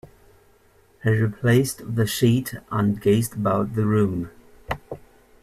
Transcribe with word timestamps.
He 1.03 1.11
replaced 1.11 1.93
the 1.95 2.07
sheet 2.07 2.55
and 2.71 2.99
gazed 2.99 3.35
about 3.35 3.75
the 3.75 3.85
room. 3.85 4.31